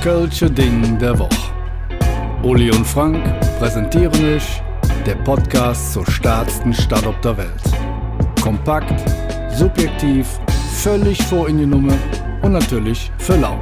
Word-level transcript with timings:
Kölsche 0.00 0.50
Ding 0.50 0.98
der 0.98 1.18
Woche. 1.18 1.52
Uli 2.42 2.70
und 2.70 2.86
Frank 2.86 3.22
präsentieren 3.58 4.34
euch 4.34 4.62
der 5.04 5.16
Podcast 5.16 5.92
zur 5.92 6.10
stärksten 6.10 6.72
Stadt 6.72 7.06
auf 7.06 7.20
der 7.20 7.36
Welt. 7.36 7.62
Kompakt, 8.40 8.98
subjektiv, 9.54 10.26
völlig 10.72 11.22
vor 11.24 11.50
in 11.50 11.58
die 11.58 11.66
Nummer 11.66 11.92
und 12.40 12.52
natürlich 12.52 13.12
für 13.18 13.36
lau. 13.36 13.60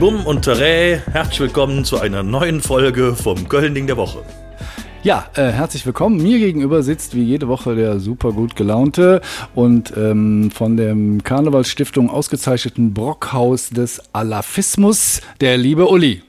Bum 0.00 0.26
und 0.26 0.42
Tere, 0.42 1.00
herzlich 1.12 1.40
willkommen 1.40 1.84
zu 1.84 2.00
einer 2.00 2.24
neuen 2.24 2.60
Folge 2.60 3.14
vom 3.14 3.48
Köln-Ding 3.48 3.86
der 3.86 3.96
Woche. 3.96 4.24
Ja, 5.02 5.30
äh, 5.34 5.50
herzlich 5.50 5.86
willkommen. 5.86 6.22
Mir 6.22 6.38
gegenüber 6.38 6.82
sitzt 6.82 7.14
wie 7.14 7.22
jede 7.22 7.48
Woche 7.48 7.74
der 7.74 8.00
super 8.00 8.32
gut 8.32 8.54
gelaunte 8.54 9.22
und 9.54 9.94
ähm, 9.96 10.50
von 10.50 10.76
der 10.76 10.94
Karnevalsstiftung 11.24 12.10
ausgezeichneten 12.10 12.92
Brockhaus 12.92 13.70
des 13.70 14.02
Alafismus, 14.12 15.22
der 15.40 15.56
liebe 15.56 15.88
Uli. 15.88 16.22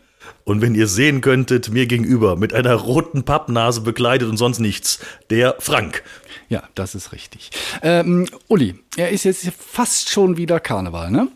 Und 0.45 0.61
wenn 0.61 0.73
ihr 0.73 0.87
sehen 0.87 1.19
könntet, 1.19 1.69
mir 1.69 1.85
gegenüber 1.85 2.37
mit 2.37 2.53
einer 2.53 2.75
roten 2.75 3.23
Pappnase 3.23 3.81
bekleidet 3.81 4.29
und 4.29 4.37
sonst 4.37 4.59
nichts, 4.59 4.99
der 5.29 5.57
Frank. 5.59 6.03
Ja, 6.47 6.63
das 6.73 6.95
ist 6.95 7.11
richtig. 7.11 7.51
Ähm, 7.81 8.25
Uli, 8.47 8.75
er 8.95 9.09
ist 9.09 9.25
jetzt 9.25 9.51
fast 9.51 10.09
schon 10.09 10.37
wieder 10.37 10.61
Karneval, 10.61 11.11
ne? 11.11 11.27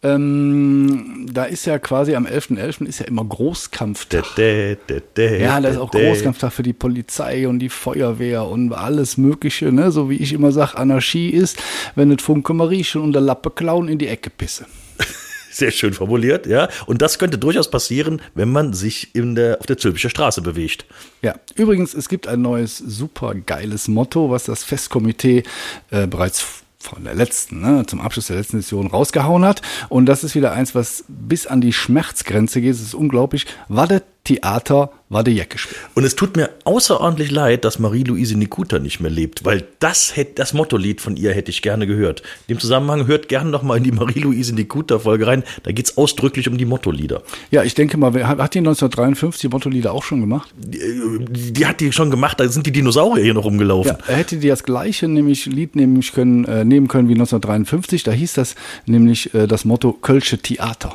Ähm, 0.00 1.26
da 1.32 1.44
ist 1.44 1.66
ja 1.66 1.78
quasi 1.80 2.14
am 2.14 2.24
11.11. 2.26 2.56
.11. 2.56 2.86
ist 2.86 3.00
ja 3.00 3.06
immer 3.06 3.24
Großkampftag. 3.24 4.36
Dä, 4.36 4.76
dä, 4.88 5.02
dä, 5.16 5.42
ja, 5.42 5.60
da 5.60 5.68
ist 5.68 5.76
auch 5.78 5.90
Großkampftag 5.90 6.52
für 6.52 6.62
die 6.62 6.72
Polizei 6.72 7.48
und 7.48 7.58
die 7.58 7.68
Feuerwehr 7.68 8.44
und 8.44 8.72
alles 8.72 9.16
Mögliche, 9.16 9.72
ne? 9.72 9.90
So 9.90 10.08
wie 10.08 10.16
ich 10.16 10.32
immer 10.32 10.52
sage, 10.52 10.78
Anarchie 10.78 11.30
ist, 11.30 11.60
wenn 11.96 12.12
es 12.12 12.22
Funke 12.22 12.54
Marie 12.54 12.84
schon 12.84 13.02
unter 13.02 13.20
Lappe 13.20 13.50
klauen 13.50 13.88
in 13.88 13.98
die 13.98 14.06
Ecke 14.06 14.30
pisse. 14.30 14.66
Sehr 15.50 15.72
schön 15.72 15.92
formuliert, 15.92 16.46
ja. 16.46 16.68
Und 16.86 17.02
das 17.02 17.18
könnte 17.18 17.36
durchaus 17.36 17.68
passieren, 17.68 18.22
wenn 18.34 18.52
man 18.52 18.74
sich 18.74 19.16
in 19.16 19.34
der, 19.34 19.58
auf 19.58 19.66
der 19.66 19.78
Zülpicher 19.78 20.10
Straße 20.10 20.42
bewegt. 20.42 20.86
Ja, 21.22 21.34
übrigens, 21.56 21.94
es 21.94 22.08
gibt 22.08 22.28
ein 22.28 22.40
neues 22.40 22.78
super 22.78 23.34
geiles 23.34 23.88
Motto, 23.88 24.30
was 24.30 24.44
das 24.44 24.62
Festkomitee 24.62 25.42
äh, 25.90 26.06
bereits 26.06 26.62
von 26.88 27.04
der 27.04 27.14
letzten, 27.14 27.60
ne, 27.60 27.84
zum 27.86 28.00
Abschluss 28.00 28.28
der 28.28 28.36
letzten 28.36 28.60
Session 28.60 28.86
rausgehauen 28.86 29.44
hat. 29.44 29.62
Und 29.88 30.06
das 30.06 30.24
ist 30.24 30.34
wieder 30.34 30.52
eins, 30.52 30.74
was 30.74 31.04
bis 31.08 31.46
an 31.46 31.60
die 31.60 31.72
Schmerzgrenze 31.72 32.60
geht. 32.60 32.72
Es 32.72 32.80
ist 32.80 32.94
unglaublich. 32.94 33.46
War 33.68 33.86
der 33.86 34.02
Theater 34.28 34.90
war 35.08 35.24
der 35.24 35.32
Jacke 35.32 35.56
spielen. 35.56 35.80
Und 35.94 36.04
es 36.04 36.14
tut 36.14 36.36
mir 36.36 36.50
außerordentlich 36.64 37.30
leid, 37.30 37.64
dass 37.64 37.78
Marie-Louise 37.78 38.36
Nikuta 38.36 38.78
nicht 38.78 39.00
mehr 39.00 39.10
lebt, 39.10 39.42
weil 39.42 39.64
das 39.78 40.12
das 40.34 40.52
Mottolied 40.52 41.00
von 41.00 41.16
ihr 41.16 41.32
hätte 41.32 41.50
ich 41.50 41.62
gerne 41.62 41.86
gehört. 41.86 42.20
In 42.46 42.56
dem 42.56 42.60
Zusammenhang 42.60 43.06
hört 43.06 43.28
gerne 43.28 43.48
noch 43.48 43.62
mal 43.62 43.78
in 43.78 43.84
die 43.84 43.92
Marie-Louise 43.92 44.54
Nikuta-Folge 44.54 45.26
rein. 45.26 45.44
Da 45.62 45.72
geht 45.72 45.86
es 45.86 45.96
ausdrücklich 45.96 46.46
um 46.46 46.58
die 46.58 46.66
Mottolieder. 46.66 47.22
Ja, 47.50 47.62
ich 47.62 47.74
denke 47.74 47.96
mal, 47.96 48.12
hat 48.12 48.52
die 48.52 48.58
1953 48.58 49.40
die 49.40 49.48
Mottolieder 49.48 49.92
auch 49.92 50.02
schon 50.02 50.20
gemacht? 50.20 50.50
Die, 50.58 51.52
die, 51.52 51.64
hat 51.64 51.80
die 51.80 51.90
schon 51.92 52.10
gemacht, 52.10 52.38
da 52.38 52.46
sind 52.48 52.66
die 52.66 52.72
Dinosaurier 52.72 53.24
hier 53.24 53.34
noch 53.34 53.44
rumgelaufen. 53.44 53.96
Ja, 54.08 54.14
hätte 54.14 54.36
die 54.36 54.48
das 54.48 54.62
gleiche 54.62 55.08
nämlich 55.08 55.46
Lied 55.46 55.74
nehmen 55.74 56.02
können, 56.02 56.44
äh, 56.44 56.66
nehmen 56.66 56.86
können 56.86 57.08
wie 57.08 57.14
1953. 57.14 58.02
Da 58.02 58.12
hieß 58.12 58.34
das 58.34 58.56
nämlich 58.84 59.32
äh, 59.32 59.46
das 59.46 59.64
Motto 59.64 59.94
Kölsche 59.94 60.36
Theater. 60.36 60.94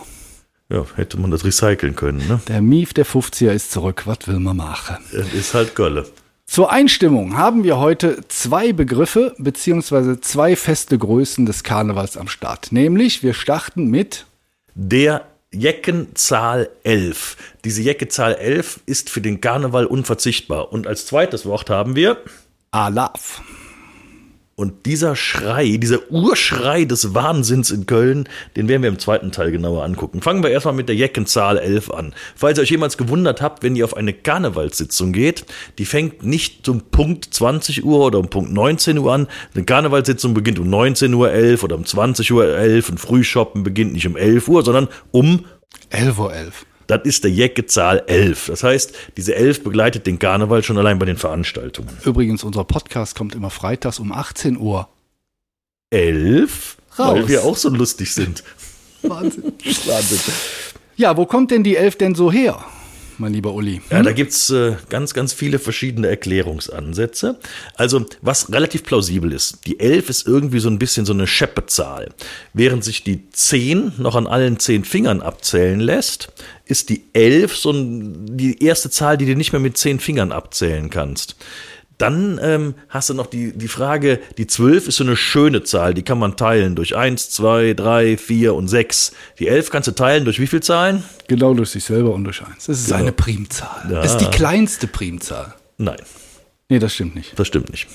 Ja, 0.70 0.86
hätte 0.96 1.20
man 1.20 1.30
das 1.32 1.44
recyceln 1.44 1.96
können, 1.96 2.28
ne? 2.28 2.42
Der 2.48 2.62
Mief 2.62 2.94
der 2.94 3.06
50er 3.06 3.52
ist 3.52 3.72
zurück. 3.72 4.04
Was 4.06 4.28
will 4.28 4.40
man 4.40 4.58
machen? 4.58 4.98
Es 5.12 5.34
ist 5.34 5.54
halt 5.54 5.76
Gölle. 5.76 6.06
Zur 6.46 6.72
Einstimmung 6.72 7.38
haben 7.38 7.64
wir 7.64 7.78
heute 7.78 8.22
zwei 8.28 8.74
Begriffe 8.74 9.34
beziehungsweise 9.38 10.20
zwei 10.22 10.56
feste 10.56 10.98
Größen 10.98 11.46
des 11.46 11.64
Karnevals 11.64 12.18
am 12.18 12.28
Start. 12.28 12.72
Nämlich, 12.72 13.24
wir 13.24 13.34
starten 13.34 13.88
mit 13.88 14.26
der 14.76 15.26
Jeckenzahl 15.52 16.70
11. 16.84 17.38
Diese 17.64 17.82
Jeckenzahl 17.82 18.36
11 18.36 18.82
ist 18.86 19.10
für 19.10 19.22
den 19.22 19.42
Karneval 19.42 19.86
unverzichtbar. 19.86 20.72
Und 20.72 20.88
als 20.88 21.06
zweites 21.06 21.46
Wort 21.46 21.70
haben 21.70 21.96
wir 21.96 22.18
Alaf. 22.72 23.42
Und 24.56 24.86
dieser 24.86 25.16
Schrei, 25.16 25.78
dieser 25.78 26.12
Urschrei 26.12 26.86
des 26.86 27.16
Wahnsinns 27.16 27.72
in 27.72 27.88
Köln, 27.88 28.30
den 28.56 28.68
werden 28.68 28.84
wir 28.84 28.90
im 28.90 29.00
zweiten 29.00 29.32
Teil 29.32 29.52
genauer 29.52 29.84
angucken. 29.84 30.22
Fangen 30.22 30.44
wir 30.44 30.52
erstmal 30.52 30.76
mit 30.76 30.88
der 30.90 30.96
Jeckenzahl 30.96 31.58
11 31.58 31.90
an. 31.90 32.14
Falls 32.36 32.60
ihr 32.60 32.62
euch 32.62 32.70
jemals 32.70 32.98
gewundert 32.98 33.42
habt, 33.42 33.64
wenn 33.64 33.76
ihr 33.76 33.84
auf 33.84 33.98
eine 33.98 34.14
Karnevalssitzung 34.14 35.12
geht, 35.12 35.46
die 35.80 35.86
fängt 35.86 36.24
nicht 36.24 36.70
um 36.70 36.82
Punkt 36.82 37.34
20 37.34 37.84
Uhr 37.84 38.06
oder 38.06 38.20
um 38.20 38.30
Punkt 38.30 38.54
19 38.54 39.00
Uhr 39.00 39.12
an. 39.12 39.28
Eine 39.56 39.64
Karnevalssitzung 39.64 40.36
beginnt 40.36 40.60
um 40.60 40.70
19.11 40.70 41.14
Uhr 41.16 41.64
oder 41.64 41.76
um 41.76 41.84
20.11 41.84 42.32
Uhr 42.32 42.90
und 42.92 43.00
Frühshoppen 43.00 43.64
beginnt 43.64 43.94
nicht 43.94 44.06
um 44.06 44.16
11 44.16 44.48
Uhr, 44.48 44.64
sondern 44.64 44.88
um 45.12 45.46
11.11 45.92 46.20
Uhr. 46.20 46.52
Das 46.88 47.02
ist 47.04 47.24
der 47.24 47.32
Jecke-Zahl 47.32 48.04
11. 48.08 48.48
Das 48.48 48.64
heißt, 48.64 48.94
diese 49.18 49.36
11 49.36 49.64
begleitet 49.64 50.08
den 50.08 50.20
Karneval 50.20 50.64
schon 50.64 50.78
allein 50.78 51.00
bei 51.00 51.06
den 51.06 51.18
Veranstaltungen. 51.18 51.98
Übrigens, 52.04 52.44
unser 52.44 52.64
Podcast 52.64 53.16
kommt 53.16 53.36
immer 53.36 53.50
freitags 53.50 54.00
um 54.00 54.12
18 54.12 54.58
Uhr. 54.58 54.88
11? 55.92 56.78
Raus. 56.98 57.16
Weil 57.16 57.28
wir 57.28 57.44
auch 57.44 57.58
so 57.58 57.70
lustig 57.70 58.14
sind. 58.14 58.44
Wahnsinn. 59.02 59.44
Wahnsinn. 59.86 60.20
Ja, 60.96 61.18
wo 61.18 61.26
kommt 61.26 61.52
denn 61.52 61.64
die 61.64 61.76
11 61.76 61.98
denn 61.98 62.16
so 62.16 62.32
her? 62.32 62.64
Mein 63.20 63.34
lieber 63.34 63.54
Uli. 63.54 63.76
Hm? 63.76 63.82
Ja, 63.90 64.02
da 64.04 64.12
gibt's 64.12 64.50
äh, 64.50 64.76
ganz, 64.90 65.14
ganz 65.14 65.34
viele 65.34 65.60
verschiedene 65.60 66.08
Erklärungsansätze. 66.08 67.40
Also, 67.76 68.06
was 68.22 68.52
relativ 68.52 68.84
plausibel 68.84 69.32
ist, 69.32 69.66
die 69.66 69.80
11 69.80 70.10
ist 70.10 70.28
irgendwie 70.28 70.60
so 70.60 70.70
ein 70.70 70.80
bisschen 70.80 71.06
so 71.06 71.14
eine 71.14 71.28
Scheppezahl. 71.28 72.10
Während 72.54 72.84
sich 72.84 73.04
die 73.04 73.30
10 73.30 73.94
noch 73.98 74.16
an 74.16 74.28
allen 74.28 74.60
10 74.60 74.86
Fingern 74.86 75.22
abzählen 75.22 75.80
lässt, 75.80 76.32
ist 76.66 76.90
die 76.90 77.04
11 77.14 77.58
so 77.58 77.72
ein, 77.72 78.38
die 78.38 78.64
erste 78.64 78.90
Zahl, 78.90 79.18
die 79.18 79.26
du 79.26 79.36
nicht 79.36 79.52
mehr 79.52 79.60
mit 79.60 79.78
10 79.78 80.00
Fingern 80.00 80.32
abzählen 80.32 80.90
kannst. 80.90 81.36
Dann 82.04 82.40
ähm, 82.42 82.76
hast 82.90 83.10
du 83.10 83.14
noch 83.14 83.28
die, 83.28 83.54
die 83.54 83.68
Frage, 83.68 84.20
die 84.38 84.48
12 84.48 84.90
ist 84.90 84.98
so 84.98 85.04
eine 85.04 85.16
schöne 85.16 85.64
Zahl, 85.64 85.94
die 85.94 86.04
kann 86.04 86.20
man 86.20 86.36
teilen 86.36 86.76
durch 86.76 86.96
1, 86.96 87.30
2, 87.32 87.74
3, 87.74 88.18
4 88.18 88.54
und 88.54 88.68
6. 88.68 89.14
Die 89.40 89.48
11 89.48 89.70
kannst 89.70 89.88
du 89.88 89.94
teilen 89.94 90.26
durch 90.26 90.40
wie 90.40 90.48
viele 90.48 90.62
Zahlen? 90.62 91.04
Genau 91.28 91.54
durch 91.54 91.70
sich 91.70 91.84
selber 91.84 92.14
und 92.14 92.24
durch 92.26 92.42
1. 92.42 92.66
Das 92.66 92.80
ist 92.80 92.88
genau. 92.88 93.00
eine 93.00 93.12
Primzahl. 93.12 93.90
Ja. 93.90 94.02
Das 94.02 94.12
ist 94.12 94.18
die 94.18 94.30
kleinste 94.38 94.88
Primzahl. 94.88 95.54
Nein. 95.78 96.02
Nee, 96.70 96.80
das 96.80 96.94
stimmt 96.94 97.16
nicht. 97.16 97.38
Das 97.40 97.48
stimmt 97.48 97.70
nicht. 97.72 97.88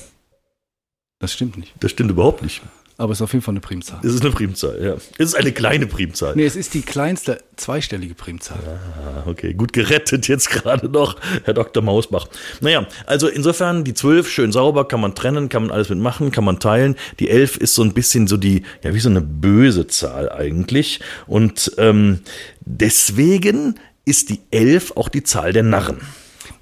Das 1.18 1.32
stimmt 1.32 1.58
nicht. 1.58 1.74
Das 1.80 1.90
stimmt 1.90 2.10
überhaupt 2.10 2.42
nicht. 2.42 2.62
Aber 3.00 3.12
es 3.12 3.18
ist 3.18 3.22
auf 3.22 3.32
jeden 3.32 3.44
Fall 3.44 3.52
eine 3.52 3.60
Primzahl. 3.60 4.00
Es 4.02 4.12
ist 4.12 4.22
eine 4.22 4.32
Primzahl, 4.32 4.82
ja. 4.82 4.94
Es 5.18 5.28
ist 5.28 5.36
eine 5.36 5.52
kleine 5.52 5.86
Primzahl. 5.86 6.34
Nee, 6.34 6.44
es 6.44 6.56
ist 6.56 6.74
die 6.74 6.82
kleinste 6.82 7.40
zweistellige 7.54 8.16
Primzahl. 8.16 8.58
Ah, 8.58 9.22
okay. 9.28 9.54
Gut 9.54 9.72
gerettet 9.72 10.26
jetzt 10.26 10.50
gerade 10.50 10.88
noch, 10.88 11.14
Herr 11.44 11.54
Dr. 11.54 11.80
Mausbach. 11.80 12.26
Naja, 12.60 12.88
also 13.06 13.28
insofern 13.28 13.84
die 13.84 13.94
12 13.94 14.28
schön 14.28 14.50
sauber, 14.50 14.88
kann 14.88 15.00
man 15.00 15.14
trennen, 15.14 15.48
kann 15.48 15.62
man 15.62 15.70
alles 15.70 15.90
mitmachen, 15.90 16.32
kann 16.32 16.42
man 16.44 16.58
teilen. 16.58 16.96
Die 17.20 17.30
11 17.30 17.58
ist 17.58 17.74
so 17.74 17.82
ein 17.82 17.94
bisschen 17.94 18.26
so 18.26 18.36
die, 18.36 18.64
ja, 18.82 18.92
wie 18.92 18.98
so 19.00 19.08
eine 19.08 19.20
böse 19.20 19.86
Zahl 19.86 20.32
eigentlich. 20.32 20.98
Und 21.28 21.70
ähm, 21.78 22.22
deswegen 22.62 23.76
ist 24.06 24.28
die 24.28 24.40
11 24.50 24.96
auch 24.96 25.08
die 25.08 25.22
Zahl 25.22 25.52
der 25.52 25.62
Narren. 25.62 26.00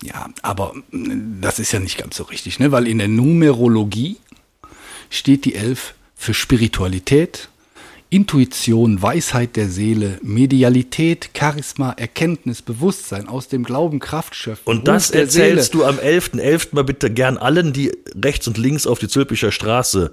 Ja, 0.03 0.29
aber 0.43 0.75
das 1.41 1.59
ist 1.59 1.73
ja 1.73 1.79
nicht 1.79 1.97
ganz 1.97 2.17
so 2.17 2.25
richtig, 2.25 2.59
ne? 2.59 2.73
weil 2.73 2.87
in 2.87 2.99
der 2.99 3.09
Numerologie 3.09 4.19
steht 5.09 5.47
die 5.47 5.55
11 5.55 5.95
für 6.17 6.35
Spiritualität, 6.35 7.49
Intuition, 8.09 9.03
Weisheit 9.03 9.57
der 9.57 9.69
Seele, 9.69 10.19
Medialität, 10.23 11.31
Charisma, 11.37 11.93
Erkenntnis, 11.93 12.63
Bewusstsein, 12.63 13.29
aus 13.29 13.49
dem 13.49 13.65
Glauben 13.65 13.99
Kraft 13.99 14.35
schöpfen. 14.35 14.63
Und 14.65 14.89
das 14.89 15.11
erzählst 15.11 15.73
Seele. 15.73 15.85
du 15.85 15.85
am 15.85 15.97
11.11. 15.99 16.41
.11. 16.41 16.69
mal 16.73 16.85
bitte 16.85 17.11
gern 17.11 17.37
allen, 17.37 17.73
die 17.73 17.93
rechts 18.21 18.47
und 18.49 18.59
links 18.59 18.87
auf 18.87 18.99
die 18.99 19.09
Zülpicher 19.09 19.53
Straße 19.53 20.13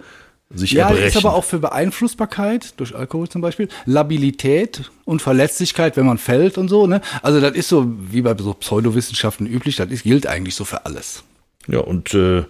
sich 0.54 0.72
ja, 0.72 0.88
erbrechen. 0.88 1.08
ist 1.08 1.18
aber 1.18 1.34
auch 1.34 1.44
für 1.44 1.60
Beeinflussbarkeit, 1.60 2.74
durch 2.78 2.96
Alkohol 2.96 3.30
zum 3.30 3.42
Beispiel, 3.42 3.70
Labilität 3.86 4.92
und 5.06 5.22
Verletzlichkeit, 5.22 5.98
wenn 5.98 6.06
man 6.06 6.18
fällt 6.18 6.58
und 6.58 6.70
so. 6.70 6.88
Ne? 6.88 7.02
Also 7.22 7.40
das 7.40 7.54
ist 7.54 7.70
so, 7.70 7.92
wie 8.12 8.22
bei 8.22 8.36
so 8.38 8.54
Pseudowissenschaften 8.54 9.48
üblich, 9.48 9.78
das 9.78 9.90
ist, 9.90 10.04
gilt 10.04 10.28
eigentlich 10.28 10.56
so 10.56 10.66
für 10.66 10.86
alles. 10.86 11.24
Ja, 11.68 11.80
und 11.80 12.14
äh, 12.14 12.44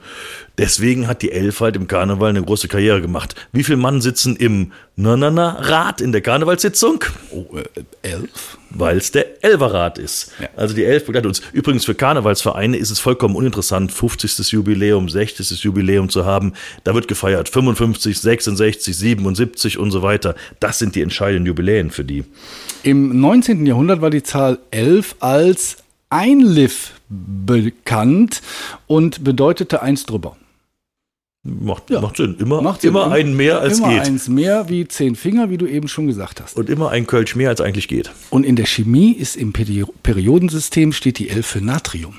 deswegen 0.58 1.08
hat 1.08 1.22
die 1.22 1.32
Elf 1.32 1.60
halt 1.60 1.76
im 1.76 1.88
Karneval 1.88 2.30
eine 2.30 2.42
große 2.42 2.68
Karriere 2.68 3.00
gemacht. 3.00 3.36
Wie 3.52 3.64
viele 3.64 3.78
Mann 3.78 4.02
sitzen 4.02 4.36
im 4.36 4.72
Na-Na-Na-Rat 4.96 6.02
in 6.02 6.12
der 6.12 6.22
Karnevalssitzung? 6.22 7.04
Oh, 7.30 7.46
äh, 7.58 7.84
elf? 8.02 8.58
Weil 8.72 8.98
es 8.98 9.12
der 9.12 9.44
Elverrat 9.44 10.00
ist. 10.00 10.32
Ja. 10.40 10.50
Also 10.56 10.74
die 10.74 10.84
Elf 10.84 11.06
begleitet 11.06 11.28
uns. 11.28 11.42
Übrigens 11.52 11.86
für 11.86 11.94
Karnevalsvereine 11.94 12.76
ist 12.76 12.90
es 12.90 13.00
vollkommen 13.00 13.36
uninteressant, 13.36 13.92
50. 13.92 14.52
Jubiläum, 14.52 15.10
60. 15.10 15.64
Jubiläum 15.64 16.10
zu 16.10 16.26
haben. 16.26 16.54
Da 16.84 16.96
wird 16.96 17.08
gefeiert 17.08 17.50
55, 17.50 18.20
66, 18.20 18.98
77 18.98 19.78
und 19.78 19.92
so 19.92 20.02
weiter. 20.02 20.34
Das 20.60 20.80
sind 20.80 20.96
die 20.96 21.02
entscheidenden 21.02 21.46
Jubiläen 21.46 21.92
für 21.92 22.04
die. 22.04 22.24
Im 22.82 23.22
19. 23.22 23.64
Jahrhundert 23.68 24.02
war 24.02 24.10
die 24.10 24.24
Zahl 24.24 24.58
11 24.72 25.18
als 25.20 25.83
Einliff 26.14 26.94
bekannt 27.10 28.42
und 28.88 29.24
bedeutete 29.24 29.82
eins 29.82 30.06
drüber. 30.06 30.38
Macht, 31.46 31.90
Ja. 31.90 32.00
macht 32.00 32.16
Sinn. 32.18 32.38
Immer, 32.40 32.62
Macht 32.62 32.82
Sinn. 32.82 32.92
immer 32.92 33.12
einen 33.12 33.36
mehr 33.36 33.60
als 33.60 33.80
immer 33.80 33.90
geht. 33.90 34.02
eins 34.02 34.30
mehr 34.30 34.70
wie 34.70 34.88
zehn 34.88 35.16
Finger, 35.16 35.50
wie 35.50 35.58
du 35.58 35.66
eben 35.68 35.90
schon 35.90 36.08
gesagt 36.08 36.40
hast. 36.42 36.56
Und 36.56 36.70
immer 36.70 36.90
ein 36.92 37.06
Kölsch 37.06 37.36
mehr 37.36 37.50
als 37.50 37.60
eigentlich 37.60 37.90
geht. 37.90 38.12
Und 38.30 38.46
in 38.46 38.56
der 38.56 38.66
Chemie 38.66 39.12
ist 39.12 39.36
im 39.36 39.52
Peri 39.52 39.84
Periodensystem 40.04 40.94
steht 40.94 41.20
die 41.20 41.30
11 41.30 41.46
für 41.46 41.62
Natrium. 41.62 42.16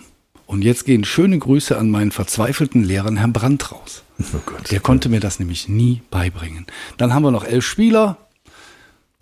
Und 0.46 0.60
jetzt 0.62 0.84
gehen 0.84 1.04
schöne 1.04 1.38
Grüße 1.38 1.78
an 1.78 1.88
meinen 1.88 2.10
verzweifelten 2.10 2.84
Lehrer, 2.84 3.14
Herrn 3.16 3.32
Brandt, 3.32 3.72
raus. 3.72 4.02
Oh 4.20 4.24
Gott. 4.44 4.70
Der 4.70 4.80
konnte 4.80 5.08
mir 5.08 5.20
das 5.20 5.38
nämlich 5.38 5.68
nie 5.70 6.02
beibringen. 6.10 6.66
Dann 6.98 7.14
haben 7.14 7.22
wir 7.22 7.30
noch 7.30 7.44
elf 7.44 7.64
Spieler, 7.64 8.18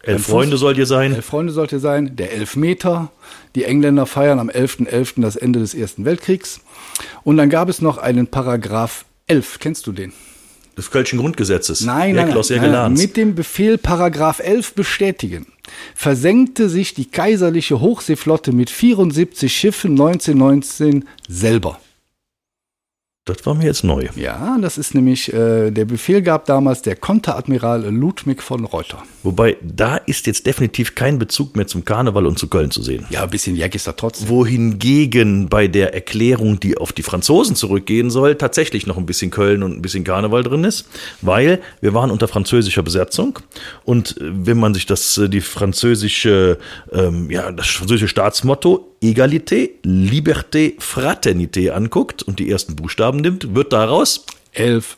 Elf 0.02 0.26
Freunde 0.26 0.56
sollt 0.56 0.78
ihr 0.78 0.86
sein. 0.86 1.14
elf 1.14 1.24
Freunde 1.24 1.52
sollte 1.52 1.78
sein, 1.78 2.16
der 2.16 2.32
Elfmeter. 2.32 3.12
Die 3.54 3.64
Engländer 3.64 4.06
feiern 4.06 4.38
am 4.38 4.48
11.11. 4.50 5.20
das 5.20 5.36
Ende 5.36 5.60
des 5.60 5.74
Ersten 5.74 6.04
Weltkriegs. 6.04 6.60
Und 7.22 7.36
dann 7.36 7.50
gab 7.50 7.68
es 7.68 7.80
noch 7.80 7.98
einen 7.98 8.26
Paragraph 8.26 9.04
11. 9.28 9.58
Kennst 9.60 9.86
du 9.86 9.92
den? 9.92 10.12
Des 10.76 10.90
Kölschen 10.90 11.18
Grundgesetzes. 11.18 11.82
Nein, 11.82 12.16
nein, 12.16 12.28
nein, 12.28 12.34
nein, 12.34 12.58
Egelans. 12.58 13.00
Mit 13.00 13.16
dem 13.16 13.34
Befehl 13.34 13.76
Paragraph 13.76 14.40
11 14.40 14.74
bestätigen, 14.74 15.46
versenkte 15.94 16.68
sich 16.68 16.94
die 16.94 17.04
kaiserliche 17.04 17.80
Hochseeflotte 17.80 18.52
mit 18.52 18.70
74 18.70 19.54
Schiffen 19.54 19.92
1919 19.92 21.04
selber. 21.28 21.78
Das 23.24 23.46
war 23.46 23.54
mir 23.54 23.66
jetzt 23.66 23.84
neu. 23.84 24.08
Ja, 24.16 24.58
das 24.60 24.78
ist 24.78 24.96
nämlich, 24.96 25.32
äh, 25.32 25.70
der 25.70 25.84
Befehl 25.84 26.22
gab 26.22 26.44
damals 26.46 26.82
der 26.82 26.96
Konteradmiral 26.96 27.88
Ludwig 27.88 28.42
von 28.42 28.64
Reuter. 28.64 29.00
Wobei, 29.22 29.56
da 29.62 29.96
ist 29.96 30.26
jetzt 30.26 30.44
definitiv 30.44 30.96
kein 30.96 31.20
Bezug 31.20 31.54
mehr 31.54 31.68
zum 31.68 31.84
Karneval 31.84 32.26
und 32.26 32.36
zu 32.36 32.48
Köln 32.48 32.72
zu 32.72 32.82
sehen. 32.82 33.06
Ja, 33.10 33.22
ein 33.22 33.30
bisschen 33.30 33.54
Jack 33.54 33.76
ist 33.76 33.86
da 33.86 33.92
trotzdem. 33.92 34.28
Wohingegen 34.28 35.48
bei 35.48 35.68
der 35.68 35.94
Erklärung, 35.94 36.58
die 36.58 36.76
auf 36.76 36.92
die 36.92 37.04
Franzosen 37.04 37.54
zurückgehen 37.54 38.10
soll, 38.10 38.34
tatsächlich 38.34 38.88
noch 38.88 38.96
ein 38.96 39.06
bisschen 39.06 39.30
Köln 39.30 39.62
und 39.62 39.78
ein 39.78 39.82
bisschen 39.82 40.02
Karneval 40.02 40.42
drin 40.42 40.64
ist, 40.64 40.88
weil 41.20 41.60
wir 41.80 41.94
waren 41.94 42.10
unter 42.10 42.26
französischer 42.26 42.82
Besatzung 42.82 43.38
und 43.84 44.16
äh, 44.20 44.32
wenn 44.32 44.58
man 44.58 44.74
sich 44.74 44.86
das 44.86 45.16
äh, 45.18 45.28
die 45.28 45.42
französische 45.42 46.58
ähm, 46.90 47.30
ja 47.30 47.52
das 47.52 47.68
französische 47.68 48.08
Staatsmotto 48.08 48.91
Egalité, 49.02 49.72
Liberté, 49.84 50.78
Fraternité 50.78 51.70
anguckt 51.70 52.22
und 52.22 52.38
die 52.38 52.50
ersten 52.50 52.76
Buchstaben 52.76 53.18
nimmt, 53.18 53.54
wird 53.54 53.72
daraus 53.72 54.24
Elf. 54.52 54.96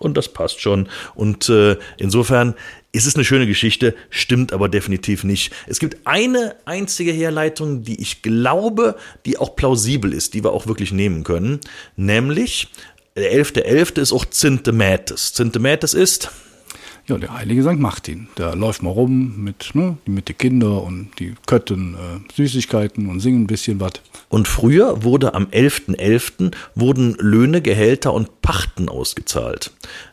und 0.00 0.16
das 0.16 0.28
passt 0.28 0.60
schon. 0.60 0.88
Und 1.14 1.48
äh, 1.48 1.76
insofern 1.96 2.54
ist 2.92 3.06
es 3.06 3.14
eine 3.14 3.24
schöne 3.24 3.46
Geschichte, 3.46 3.94
stimmt 4.10 4.52
aber 4.52 4.68
definitiv 4.68 5.24
nicht. 5.24 5.52
Es 5.66 5.78
gibt 5.78 5.98
eine 6.04 6.56
einzige 6.64 7.12
Herleitung, 7.12 7.82
die 7.82 8.00
ich 8.00 8.22
glaube, 8.22 8.96
die 9.24 9.38
auch 9.38 9.56
plausibel 9.56 10.12
ist, 10.12 10.34
die 10.34 10.44
wir 10.44 10.52
auch 10.52 10.66
wirklich 10.66 10.92
nehmen 10.92 11.24
können, 11.24 11.60
nämlich 11.96 12.68
der 13.16 13.32
11.11. 13.32 14.00
ist 14.00 14.12
auch 14.12 14.24
Zintemätes. 14.24 15.32
Zintemätes 15.32 15.94
ist, 15.94 16.30
Ja, 17.06 17.18
der 17.18 17.34
heilige 17.34 17.62
St. 17.62 17.78
Martin. 17.78 18.28
Da 18.34 18.54
läuft 18.54 18.82
man 18.82 18.92
rum 18.92 19.44
mit, 19.44 19.74
ne, 19.74 19.98
mit 20.06 20.30
den 20.30 20.38
Kindern 20.38 20.78
und 20.78 21.10
die 21.18 21.34
Kötten 21.46 21.94
äh, 21.94 22.32
Süßigkeiten 22.34 23.10
und 23.10 23.20
singen 23.20 23.42
ein 23.42 23.46
bisschen 23.46 23.78
was. 23.78 23.92
Und 24.30 24.48
früher 24.48 25.02
wurde 25.02 25.34
am 25.34 25.44
11.11. 25.44 26.52
wurden 26.74 27.14
Löhne, 27.20 27.60
Gehälter 27.60 28.14
und 28.14 28.40
Pachten 28.40 28.88
ausgezahlt. 28.88 29.70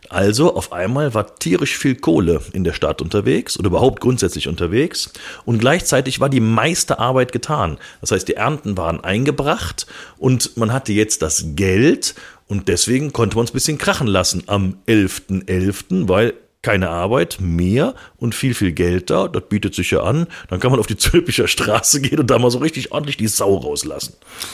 Also 0.09 0.53
auf 0.53 0.73
einmal 0.73 1.13
war 1.13 1.37
tierisch 1.37 1.77
viel 1.77 1.95
Kohle 1.95 2.41
in 2.51 2.65
der 2.65 2.73
Stadt 2.73 3.01
unterwegs 3.01 3.57
oder 3.57 3.67
überhaupt 3.67 4.01
grundsätzlich 4.01 4.49
unterwegs 4.49 5.13
und 5.45 5.59
gleichzeitig 5.59 6.19
war 6.19 6.27
die 6.27 6.41
meiste 6.41 6.99
Arbeit 6.99 7.31
getan. 7.31 7.77
Das 8.01 8.11
heißt, 8.11 8.27
die 8.27 8.33
Ernten 8.33 8.75
waren 8.75 9.01
eingebracht 9.01 9.87
und 10.17 10.57
man 10.57 10.73
hatte 10.73 10.91
jetzt 10.91 11.21
das 11.21 11.55
Geld 11.55 12.15
und 12.47 12.67
deswegen 12.67 13.13
konnte 13.13 13.37
man 13.37 13.45
es 13.45 13.51
ein 13.51 13.53
bisschen 13.53 13.77
krachen 13.77 14.07
lassen 14.07 14.43
am 14.47 14.75
11.11., 14.85 16.09
weil 16.09 16.33
keine 16.61 16.89
Arbeit, 16.89 17.37
mehr 17.41 17.95
und 18.17 18.35
viel, 18.35 18.53
viel 18.53 18.71
Geld 18.71 19.09
da, 19.09 19.27
das 19.27 19.43
bietet 19.49 19.73
sich 19.73 19.91
ja 19.91 20.03
an. 20.03 20.27
Dann 20.49 20.59
kann 20.59 20.71
man 20.71 20.79
auf 20.79 20.87
die 20.87 20.97
Zülpicher 20.97 21.47
Straße 21.47 22.01
gehen 22.01 22.19
und 22.19 22.27
da 22.29 22.37
mal 22.37 22.51
so 22.51 22.59
richtig 22.59 22.91
ordentlich 22.91 23.17
die 23.17 23.27
Sau 23.27 23.55
rauslassen. 23.57 24.13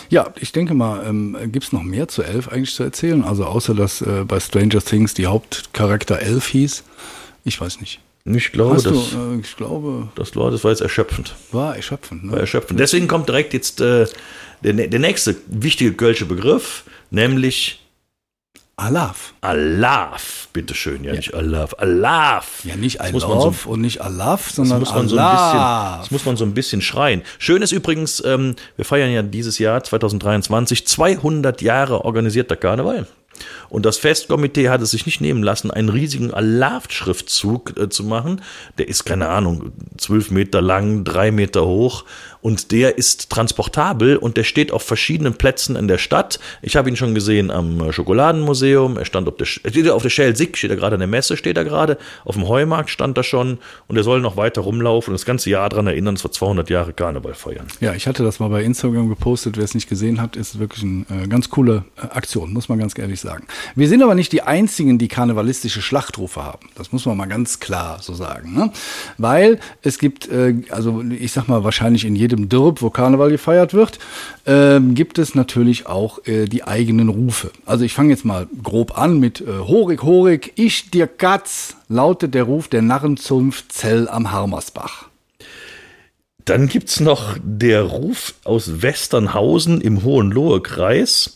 Ja, 0.10 0.34
ich 0.40 0.52
denke 0.52 0.74
mal, 0.74 1.06
ähm, 1.06 1.38
gibt 1.52 1.66
es 1.66 1.74
noch 1.74 1.84
mehr 1.84 2.08
zu 2.08 2.24
Elf 2.24 2.48
eigentlich 2.48 2.74
zu 2.74 2.84
erzählen? 2.84 3.24
Also 3.24 3.46
außer, 3.46 3.76
dass 3.76 4.02
äh, 4.02 4.24
bei 4.26 4.40
Stranger 4.40 4.82
Things 4.82 5.14
die 5.14 5.26
Hauptcharakter 5.28 6.20
Elf 6.20 6.48
hieß. 6.48 6.84
Ich 7.44 7.60
weiß 7.60 7.82
nicht. 7.82 8.00
Ich 8.26 8.52
glaube, 8.52 8.76
Hast 8.76 8.86
du, 8.86 8.92
das, 8.92 9.14
äh, 9.14 9.40
ich 9.42 9.56
glaube, 9.56 10.10
das, 10.16 10.36
war, 10.36 10.52
das 10.52 10.64
war 10.64 10.72
jetzt 10.72 10.82
erschöpfend. 10.82 11.34
war 11.52 11.76
erschöpfend. 11.76 12.24
War 12.28 12.36
Ne? 12.36 12.40
erschöpfend. 12.42 12.80
Deswegen 12.80 13.08
kommt 13.08 13.30
direkt 13.30 13.54
jetzt 13.54 13.80
äh, 13.80 14.06
der, 14.64 14.74
der 14.74 15.00
nächste 15.00 15.36
wichtige 15.48 15.94
Kölsche 15.94 16.26
Begriff, 16.26 16.84
nämlich 17.10 17.82
Alaf. 18.80 19.34
Alaf. 19.42 20.50
Bitteschön, 20.54 21.04
ja, 21.04 21.14
nicht 21.14 21.34
Alaf. 21.34 21.74
Alaf. 21.80 22.60
Ja, 22.64 22.76
nicht 22.76 23.00
I 23.02 23.12
Das 23.12 23.24
so- 23.24 23.54
und 23.66 23.82
nicht 23.82 24.02
Alaf, 24.02 24.46
Das 24.50 24.56
sondern 24.58 24.80
muss, 24.82 24.94
man 24.94 25.08
so 25.08 25.18
ein 25.18 25.32
bisschen, 25.32 25.60
Alaf. 25.60 26.00
das 26.02 26.12
muss 26.12 26.26
man 26.26 26.38
so 26.38 26.46
ein 26.46 26.54
bisschen 26.54 26.82
schreien. 26.84 27.24
Schön 27.40 27.64
ist 27.64 27.72
übrigens, 27.72 28.24
ähm, 28.24 28.56
wir 28.76 28.86
feiern 28.86 29.10
ja 29.10 29.24
dieses 29.24 29.58
Jahr 29.58 29.84
2023 29.84 30.86
200 30.86 31.64
Jahre 31.64 32.06
organisierter 32.06 32.56
Karneval. 32.56 33.08
Und 33.70 33.86
das 33.86 33.98
Festkomitee 33.98 34.70
hat 34.70 34.82
es 34.82 34.92
sich 34.92 35.06
nicht 35.08 35.22
nehmen 35.22 35.44
lassen, 35.44 35.70
einen 35.72 35.90
riesigen 35.90 36.32
Alarv-Schriftzug 36.34 37.78
äh, 37.80 37.90
zu 37.90 38.04
machen. 38.04 38.42
Der 38.78 38.88
ist, 38.88 39.06
keine 39.06 39.30
Ahnung, 39.30 39.72
zwölf 39.98 40.30
Meter 40.32 40.62
lang, 40.62 41.04
drei 41.04 41.32
Meter 41.32 41.66
hoch. 41.66 42.06
Und 42.48 42.72
der 42.72 42.98
ist 42.98 43.30
transportabel 43.30 44.16
und 44.16 44.38
der 44.38 44.46
steht 44.46 44.72
auf 44.72 44.82
verschiedenen 44.82 45.34
Plätzen 45.34 45.76
in 45.76 45.90
der 45.90 45.98
Stadt. 45.98 46.40
Ich 46.62 46.78
habe 46.78 46.88
ihn 46.88 46.96
schon 46.96 47.14
gesehen 47.14 47.52
am 47.52 47.82
äh, 47.82 47.92
Schokoladenmuseum. 47.92 48.96
Er 48.96 49.04
stand 49.04 49.28
auf 49.28 49.36
der, 49.36 49.48
er 49.64 49.70
steht 49.70 49.90
auf 49.90 50.02
der 50.02 50.10
Schelsig, 50.10 50.56
steht 50.56 50.70
er 50.70 50.78
gerade 50.78 50.94
an 50.94 51.02
der 51.02 51.10
Messe, 51.10 51.36
steht 51.36 51.58
er 51.58 51.66
gerade. 51.66 51.98
Auf 52.24 52.36
dem 52.36 52.48
Heumarkt 52.48 52.90
stand 52.90 53.18
er 53.18 53.24
schon. 53.24 53.58
Und 53.90 53.98
er 53.98 54.04
soll 54.04 54.22
noch 54.22 54.38
weiter 54.38 54.62
rumlaufen 54.62 55.12
und 55.12 55.16
das 55.16 55.26
ganze 55.26 55.50
Jahr 55.50 55.68
daran 55.68 55.88
erinnern, 55.88 56.16
dass 56.16 56.24
wir 56.24 56.32
200 56.32 56.70
Jahre 56.70 56.94
Karneval 56.94 57.34
feiern. 57.34 57.68
Ja, 57.82 57.94
ich 57.96 58.08
hatte 58.08 58.24
das 58.24 58.40
mal 58.40 58.48
bei 58.48 58.64
Instagram 58.64 59.10
gepostet. 59.10 59.58
Wer 59.58 59.66
es 59.66 59.76
nicht 59.76 59.90
gesehen 59.90 60.22
hat, 60.22 60.38
ist 60.38 60.58
wirklich 60.58 60.86
eine 60.86 61.24
äh, 61.24 61.28
ganz 61.28 61.50
coole 61.50 61.84
äh, 61.98 62.04
Aktion, 62.04 62.54
muss 62.54 62.70
man 62.70 62.80
ganz 62.80 62.98
ehrlich 62.98 63.20
sagen. 63.20 63.46
Wir 63.76 63.90
sind 63.90 64.02
aber 64.02 64.16
nicht 64.16 64.32
die 64.32 64.44
einzigen, 64.44 64.98
die 64.98 65.10
karnevalistische 65.10 65.82
Schlachtrufe 65.82 66.46
haben. 66.46 66.70
Das 66.76 66.94
muss 66.94 67.06
man 67.06 67.18
mal 67.18 67.26
ganz 67.26 67.60
klar 67.60 67.98
so 68.02 68.14
sagen. 68.14 68.54
Ne? 68.54 68.72
Weil 69.18 69.60
es 69.82 70.00
gibt, 70.00 70.30
also 70.70 71.02
ich 71.02 71.34
sag 71.34 71.50
mal, 71.50 71.66
wahrscheinlich 71.66 72.06
in 72.06 72.16
jedem 72.16 72.37
Dürp, 72.46 72.82
wo 72.82 72.90
Karneval 72.90 73.32
gefeiert 73.32 73.74
wird, 73.74 74.00
ähm, 74.46 74.94
gibt 74.96 75.18
es 75.18 75.36
natürlich 75.36 75.88
auch 75.88 76.26
äh, 76.26 76.46
die 76.46 76.64
eigenen 76.64 77.10
Rufe. 77.10 77.52
Also 77.66 77.84
ich 77.84 77.94
fange 77.94 78.12
jetzt 78.12 78.26
mal 78.26 78.48
grob 78.64 78.98
an 78.98 79.20
mit 79.20 79.42
äh, 79.42 79.60
Horig, 79.60 80.04
Horig, 80.04 80.54
ich 80.56 80.92
dir 80.92 81.08
Katz, 81.08 81.76
lautet 81.90 82.34
der 82.34 82.44
Ruf 82.44 82.68
der 82.68 82.82
Narrenzunft 82.82 83.72
Zell 83.72 84.08
am 84.08 84.32
Harmersbach. 84.32 85.08
Dann 86.48 86.70
gibt's 86.70 87.02
noch 87.02 87.36
der 87.44 87.82
Ruf 87.82 88.34
aus 88.46 88.82
Westernhausen 88.82 89.82
im 89.82 90.04
Hohenlohe-Kreis. 90.06 91.36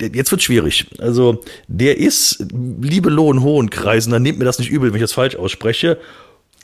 Jetzt 0.00 0.30
wird 0.30 0.42
schwierig. 0.42 0.86
Also, 0.98 1.42
der 1.66 1.98
ist, 1.98 2.46
liebe 2.80 3.10
Lohen-Hohen-Kreisen, 3.10 4.10
dann 4.10 4.22
nehmt 4.22 4.38
mir 4.38 4.46
das 4.46 4.58
nicht 4.58 4.70
übel, 4.70 4.88
wenn 4.88 4.96
ich 4.96 5.02
das 5.02 5.12
falsch 5.12 5.36
ausspreche. 5.36 5.98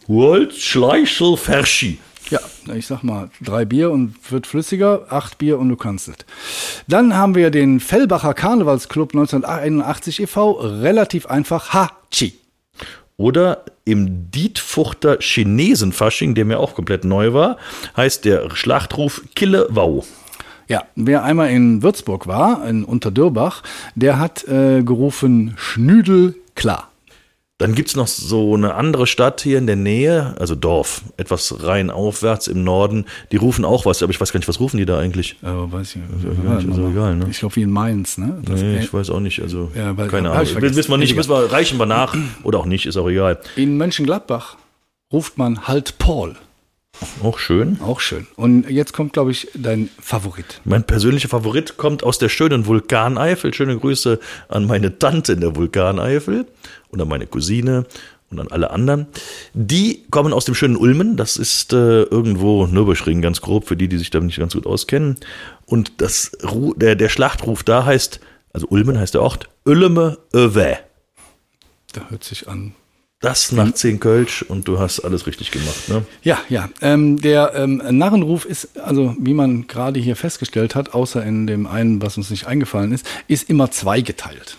Holt 0.09 0.55
Schleichel 0.55 1.37
Verschi. 1.37 1.99
Ja, 2.31 2.41
ich 2.75 2.87
sag 2.87 3.03
mal, 3.03 3.31
drei 3.43 3.65
Bier 3.65 3.91
und 3.91 4.15
wird 4.31 4.47
flüssiger, 4.47 5.07
acht 5.11 5.39
Bier 5.39 5.59
und 5.59 5.69
du 5.69 5.77
kannst 5.77 6.09
es. 6.09 6.17
Dann 6.89 7.15
haben 7.15 7.35
wir 7.35 7.51
den 7.51 7.81
Fellbacher 7.81 8.35
Karnevalsclub 8.35 9.15
1981 9.15 10.23
e.V., 10.23 10.53
relativ 10.53 11.27
einfach, 11.27 11.75
Hachi. 11.75 12.35
Oder 13.17 13.65
im 13.85 14.31
Dietfuchter 14.31 15.19
Chinesenfasching, 15.21 16.35
der 16.35 16.45
mir 16.45 16.59
auch 16.59 16.75
komplett 16.75 17.05
neu 17.05 17.33
war, 17.33 17.59
heißt 17.97 18.25
der 18.25 18.55
Schlachtruf 18.55 19.23
Kille 19.35 19.67
Wau. 19.71 20.05
Ja, 20.67 20.85
wer 20.97 21.23
einmal 21.23 21.51
in 21.51 21.83
Würzburg 21.83 22.27
war, 22.27 22.67
in 22.67 22.85
Unterdürbach, 22.85 23.63
der 23.95 24.19
hat 24.19 24.49
äh, 24.49 24.83
gerufen 24.83 25.55
Schnüdel 25.57 26.35
klar. 26.55 26.91
Dann 27.59 27.77
gibt's 27.77 27.95
noch 27.95 28.09
so 28.09 28.55
eine 28.55 28.75
andere 28.75 29.07
Stadt 29.07 29.41
hier 29.41 29.59
in 29.59 29.69
der 29.69 29.77
Nähe, 29.77 30.35
also 30.41 30.57
Dorf, 30.57 31.03
etwas 31.17 31.63
rein 31.65 31.89
aufwärts 31.91 32.49
im 32.49 32.65
Norden. 32.65 33.05
Die 33.31 33.37
rufen 33.37 33.65
auch 33.65 33.87
was, 33.87 34.03
aber 34.03 34.11
ich 34.11 34.21
weiß 34.21 34.33
gar 34.33 34.39
nicht, 34.39 34.49
was 34.49 34.59
rufen 34.59 34.77
die 34.79 34.87
da 34.87 34.99
eigentlich? 34.99 35.37
Äh, 35.41 35.47
weiß 35.47 35.95
ich, 35.95 36.03
egal, 36.43 36.65
ist 36.69 36.79
auch 36.81 36.91
egal, 36.91 37.15
ne? 37.15 37.27
Ich 37.31 37.39
glaube, 37.39 37.55
wie 37.55 37.63
in 37.63 37.71
Mainz, 37.71 38.19
ne? 38.19 38.39
Das, 38.45 38.61
Nee, 38.61 38.79
ich 38.81 38.93
weiß 38.93 39.09
auch 39.11 39.21
nicht, 39.21 39.41
also 39.41 39.71
Ja, 39.77 39.97
weil- 39.97 40.09
keine 40.09 40.33
Ahnung. 40.33 40.49
Wissen 40.61 40.91
wir 40.91 40.99
nicht, 40.99 41.15
müssen 41.15 41.31
wir, 41.31 41.53
reichen 41.53 41.79
wir 41.79 41.87
nach 41.87 42.17
oder 42.43 42.59
auch 42.59 42.67
nicht, 42.67 42.87
ist 42.87 42.97
auch 42.97 43.09
egal. 43.09 43.39
in 43.55 43.77
Mönchengladbach 43.77 44.57
ruft 45.13 45.39
man 45.39 45.69
halt 45.69 45.99
Paul. 45.99 46.35
Auch 47.23 47.39
schön. 47.39 47.81
Auch 47.81 48.01
schön. 48.01 48.27
Und 48.37 48.69
jetzt 48.71 48.93
kommt, 48.93 49.13
glaube 49.13 49.31
ich, 49.31 49.49
dein 49.55 49.89
Favorit. 50.01 50.61
Mein 50.65 50.85
persönlicher 50.85 51.29
Favorit 51.29 51.77
kommt 51.77 52.03
aus 52.05 52.19
der 52.19 52.29
schönen 52.29 52.67
Vulkaneifel. 52.67 53.53
Schöne 53.53 53.79
Grüße 53.79 54.19
an 54.49 54.67
meine 54.67 54.99
Tante 54.99 55.33
in 55.33 55.41
der 55.41 55.55
Vulkaneifel 55.57 56.47
und 56.91 57.01
an 57.01 57.09
meine 57.09 57.27
Cousine 57.27 57.85
und 58.31 58.41
an 58.41 58.49
alle 58.49 58.71
anderen. 58.71 59.07
Die 59.53 60.05
kommen 60.11 60.33
aus 60.33 60.45
dem 60.45 60.55
schönen 60.55 60.77
Ulmen. 60.77 61.17
Das 61.17 61.37
ist 61.37 61.73
äh, 61.73 62.03
irgendwo 62.03 62.67
Nürburgring, 62.67 63.21
ganz 63.21 63.41
grob, 63.41 63.67
für 63.67 63.77
die, 63.77 63.89
die 63.89 63.99
sich 63.99 64.11
da 64.11 64.21
nicht 64.21 64.39
ganz 64.39 64.55
gut 64.55 64.67
auskennen. 64.67 65.17
Und 65.67 66.01
das, 66.01 66.33
Ru- 66.43 66.77
der, 66.79 66.95
der 66.95 67.09
Schlachtruf 67.09 67.63
da 67.65 67.85
heißt 67.85 68.21
Also 68.53 68.67
Ulmen 68.69 68.99
heißt 68.99 69.15
der 69.15 69.23
Ort. 69.23 69.49
Ulleme 69.65 70.19
Öwe. 70.35 70.79
Da 71.93 72.03
hört 72.09 72.25
sich 72.25 72.49
an. 72.49 72.75
Das 73.25 73.53
nach 73.53 73.73
zehn 73.73 74.01
Kölsch 74.01 74.43
und 74.43 74.69
du 74.69 74.79
hast 74.79 75.01
alles 75.01 75.27
richtig 75.27 75.51
gemacht, 75.51 75.89
ne? 75.89 76.05
Ja, 76.23 76.43
ja. 76.51 76.69
Ähm, 76.83 77.19
der 77.19 77.55
ähm, 77.55 77.83
Narrenruf 77.89 78.45
ist, 78.45 78.79
also 78.79 79.17
wie 79.19 79.33
man 79.33 79.67
gerade 79.67 79.99
hier 79.99 80.15
festgestellt 80.15 80.75
hat, 80.75 80.93
außer 80.93 81.25
in 81.25 81.47
dem 81.47 81.67
einen, 81.67 82.03
was 82.03 82.19
uns 82.19 82.29
nicht 82.29 82.47
eingefallen 82.47 82.93
ist, 82.93 83.07
ist 83.27 83.49
immer 83.49 83.71
zweigeteilt. 83.71 84.59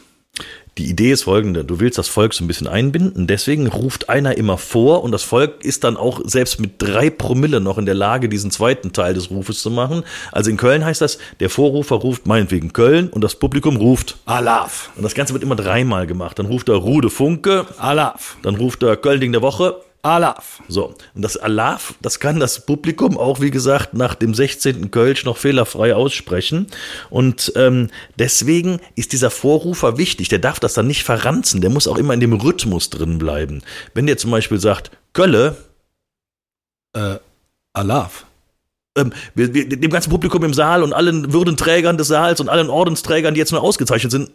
Die 0.78 0.90
Idee 0.90 1.12
ist 1.12 1.24
folgende, 1.24 1.64
du 1.64 1.80
willst 1.80 1.98
das 1.98 2.10
Volk 2.10 2.34
so 2.34 2.44
ein 2.44 2.48
bisschen 2.48 2.68
einbinden, 2.68 3.28
deswegen 3.28 3.68
ruft 3.68 4.10
einer 4.10 4.38
immer 4.38 4.58
vor 4.58 5.06
und 5.06 5.14
das 5.14 5.24
Volk 5.24 5.64
ist 5.64 5.86
dann 5.86 5.96
auch 5.96 6.20
selbst 6.26 6.60
mit 6.60 6.74
drei 6.80 7.10
Promille 7.10 7.62
noch 7.62 7.78
in 7.78 7.86
der 7.86 7.96
Lage, 7.96 8.28
diesen 8.28 8.52
zweiten 8.52 8.92
Teil 8.92 9.14
des 9.14 9.32
Rufes 9.32 9.62
zu 9.62 9.72
machen. 9.72 10.04
Also 10.34 10.50
in 10.50 10.58
Köln 10.58 10.84
heißt 10.84 11.00
das, 11.00 11.18
der 11.40 11.50
Vorrufer 11.50 11.96
ruft 11.96 12.28
meinetwegen 12.28 12.74
Köln 12.74 13.08
und 13.08 13.24
das 13.24 13.36
Publikum 13.36 13.78
ruft 13.78 14.18
Alaf. 14.26 14.90
Und 14.98 15.04
das 15.04 15.16
Ganze 15.16 15.32
wird 15.32 15.44
immer 15.44 15.56
dreimal 15.56 16.08
gemacht. 16.08 16.40
Dann 16.40 16.48
ruft 16.48 16.68
er 16.68 16.76
Rude 16.76 17.10
Funke, 17.10 17.66
Alaf. 17.78 18.36
dann 18.42 18.56
ruft 18.56 18.84
er 18.84 18.98
Köln-Ding 18.98 19.32
der 19.32 19.42
Woche, 19.42 19.78
Alaf. 20.06 20.62
so, 20.68 20.94
und 21.16 21.22
das 21.24 21.36
Alaf, 21.36 21.96
das 22.02 22.20
kann 22.20 22.40
das 22.40 22.66
Publikum 22.66 23.18
auch, 23.18 23.42
wie 23.42 23.50
gesagt, 23.50 23.96
nach 23.96 24.14
dem 24.14 24.36
16. 24.36 24.92
Kölsch 24.92 25.26
noch 25.26 25.38
fehlerfrei 25.38 25.96
aussprechen. 25.96 26.68
Und 27.10 27.52
ähm, 27.56 27.90
deswegen 28.20 28.80
ist 28.96 29.14
dieser 29.14 29.32
Vorrufer 29.32 29.98
wichtig. 29.98 30.30
Der 30.30 30.40
darf 30.40 30.60
das 30.60 30.76
dann 30.76 30.86
nicht 30.86 31.04
verranzen. 31.04 31.62
Der 31.62 31.72
muss 31.72 31.88
auch 31.88 31.98
immer 31.98 32.14
in 32.14 32.20
dem 32.20 32.34
Rhythmus 32.34 32.92
drin 32.92 33.18
bleiben. 33.18 33.64
Wenn 33.96 34.06
der 34.06 34.18
zum 34.18 34.30
Beispiel 34.32 34.60
sagt, 34.60 34.92
Kölle, 35.14 35.58
Äh, 36.96 37.18
Alaf. 37.74 38.26
ähm, 38.98 39.12
wir, 39.34 39.54
wir, 39.54 39.68
dem 39.68 39.92
ganzen 39.92 40.10
Publikum 40.12 40.44
im 40.44 40.54
Saal 40.54 40.84
und 40.84 40.94
allen 40.94 41.34
Würdenträgern 41.34 41.98
des 41.98 42.08
Saals 42.08 42.40
und 42.40 42.48
allen 42.48 42.70
Ordensträgern, 42.70 43.34
die 43.34 43.40
jetzt 43.40 43.52
nur 43.52 43.62
ausgezeichnet 43.62 44.12
sind, 44.12 44.30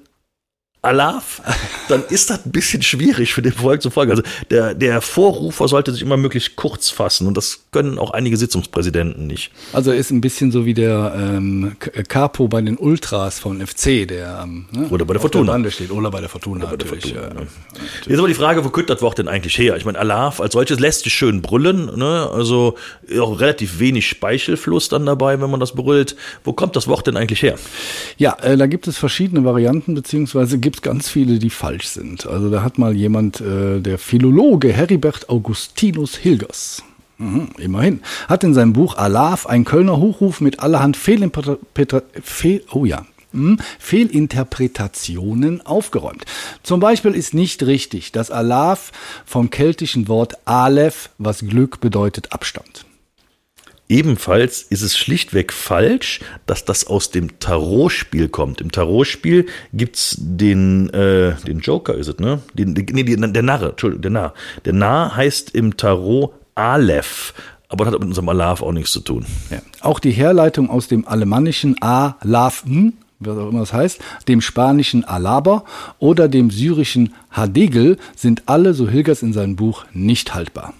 Alaf, 0.82 1.42
dann 1.88 2.04
ist 2.08 2.30
das 2.30 2.46
ein 2.46 2.52
bisschen 2.52 2.82
schwierig 2.82 3.34
für 3.34 3.42
den 3.42 3.52
Volk 3.52 3.82
zu 3.82 3.90
folgen. 3.90 4.12
Also 4.12 4.22
der, 4.50 4.74
der 4.74 5.00
Vorrufer 5.00 5.68
sollte 5.68 5.92
sich 5.92 6.02
immer 6.02 6.16
möglichst 6.16 6.56
kurz 6.56 6.88
fassen 6.88 7.26
und 7.26 7.36
das 7.36 7.64
können 7.72 7.98
auch 7.98 8.10
einige 8.10 8.36
Sitzungspräsidenten 8.36 9.26
nicht. 9.26 9.52
Also 9.72 9.92
ist 9.92 10.10
ein 10.10 10.20
bisschen 10.20 10.50
so 10.50 10.66
wie 10.66 10.74
der 10.74 11.14
ähm, 11.16 11.76
K- 11.78 12.02
Capo 12.02 12.48
bei 12.48 12.60
den 12.62 12.76
Ultras 12.76 13.38
von 13.38 13.64
FC, 13.64 14.08
der 14.08 14.40
ähm, 14.42 14.66
ne, 14.72 14.88
Oder 14.90 15.04
bei 15.04 15.14
der 15.14 15.20
Fortuna. 15.20 15.52
Bande 15.52 15.70
steht. 15.70 15.90
Oder 15.90 16.10
bei 16.10 16.20
der 16.20 16.28
Fortuna 16.28 16.66
bei 16.66 16.76
der 16.76 16.86
natürlich. 16.86 17.14
Fortuna, 17.14 17.40
ja. 17.40 17.46
Jetzt 18.08 18.18
aber 18.18 18.28
die 18.28 18.34
Frage, 18.34 18.64
wo 18.64 18.70
kommt 18.70 18.90
das 18.90 19.02
Wort 19.02 19.18
denn 19.18 19.28
eigentlich 19.28 19.56
her? 19.56 19.76
Ich 19.76 19.84
meine, 19.84 19.98
Alaf 19.98 20.40
als 20.40 20.52
solches 20.54 20.80
lässt 20.80 21.04
sich 21.04 21.14
schön 21.14 21.42
brüllen, 21.42 21.96
ne? 21.96 22.28
also 22.32 22.74
auch 23.20 23.38
relativ 23.40 23.78
wenig 23.78 24.08
Speichelfluss 24.08 24.88
dann 24.88 25.06
dabei, 25.06 25.40
wenn 25.40 25.50
man 25.50 25.60
das 25.60 25.72
brüllt. 25.74 26.16
Wo 26.44 26.52
kommt 26.52 26.74
das 26.74 26.88
Wort 26.88 27.06
denn 27.06 27.16
eigentlich 27.16 27.42
her? 27.42 27.54
Ja, 28.18 28.36
äh, 28.42 28.56
da 28.56 28.66
gibt 28.66 28.88
es 28.88 28.98
verschiedene 28.98 29.44
Varianten, 29.44 29.94
beziehungsweise 29.94 30.58
gibt 30.58 30.76
es 30.76 30.82
ganz 30.82 31.08
viele, 31.08 31.38
die 31.38 31.50
falsch 31.50 31.86
sind. 31.86 32.26
Also 32.26 32.50
da 32.50 32.62
hat 32.64 32.78
mal 32.78 32.96
jemand, 32.96 33.40
äh, 33.40 33.80
der 33.80 33.98
Philologe 33.98 34.72
Heribert 34.72 35.28
Augustinus 35.28 36.16
Hilgers, 36.16 36.82
mhm, 37.20 37.48
immerhin, 37.58 38.00
hat 38.28 38.42
in 38.42 38.54
seinem 38.54 38.72
Buch 38.72 38.96
Alaf 38.96 39.46
ein 39.46 39.64
Kölner 39.64 39.98
Hochruf 39.98 40.40
mit 40.40 40.60
allerhand 40.60 40.96
Fehlinterpreta 40.96 42.02
Fehl, 42.22 42.64
oh 42.72 42.84
ja, 42.84 43.06
hm, 43.32 43.58
Fehlinterpretationen 43.78 45.64
aufgeräumt. 45.64 46.24
Zum 46.62 46.80
Beispiel 46.80 47.14
ist 47.14 47.34
nicht 47.34 47.62
richtig, 47.62 48.12
dass 48.12 48.30
Alaf 48.30 48.90
vom 49.24 49.50
keltischen 49.50 50.08
Wort 50.08 50.34
Aleph, 50.46 51.10
was 51.18 51.40
Glück 51.40 51.80
bedeutet, 51.80 52.32
abstammt. 52.32 52.86
Ebenfalls 53.88 54.62
ist 54.62 54.82
es 54.82 54.96
schlichtweg 54.96 55.52
falsch, 55.52 56.20
dass 56.46 56.64
das 56.64 56.86
aus 56.86 57.10
dem 57.10 57.40
Tarotspiel 57.40 58.28
kommt. 58.28 58.60
Im 58.60 58.70
Tarotspiel 58.70 59.46
gibt's 59.72 60.16
den, 60.16 60.90
äh, 60.90 61.34
den 61.44 61.58
Joker, 61.58 61.94
ist 61.96 62.06
es, 62.06 62.18
ne? 62.18 62.40
Den, 62.54 62.76
den, 62.76 62.86
nee, 62.92 63.02
den, 63.02 63.32
der 63.32 63.42
Narr, 63.42 63.70
Entschuldigung, 63.70 64.02
der 64.02 64.10
Narr. 64.12 64.34
Der 64.64 64.74
Narr 64.74 65.16
heißt 65.16 65.50
im 65.56 65.76
Tarot 65.76 66.32
Aleph, 66.54 67.34
aber 67.68 67.84
das 67.84 67.94
hat 67.94 68.00
mit 68.00 68.08
unserem 68.08 68.28
Alaf 68.28 68.62
auch 68.62 68.72
nichts 68.72 68.92
zu 68.92 69.00
tun. 69.00 69.24
Ja. 69.50 69.58
Auch 69.80 70.00
die 70.00 70.10
Herleitung 70.10 70.70
aus 70.70 70.88
dem 70.88 71.06
alemannischen 71.06 71.76
A-Laf-M, 71.80 72.94
was 73.20 73.38
auch 73.38 73.48
immer 73.48 73.60
das 73.60 73.72
heißt, 73.72 74.00
dem 74.28 74.40
spanischen 74.40 75.04
Alaba 75.04 75.64
oder 75.98 76.28
dem 76.28 76.50
syrischen 76.50 77.14
Hadegel 77.30 77.96
sind 78.16 78.42
alle, 78.46 78.74
so 78.74 78.88
Hilgers 78.88 79.22
in 79.22 79.32
seinem 79.32 79.56
Buch, 79.56 79.84
nicht 79.92 80.34
haltbar. 80.34 80.74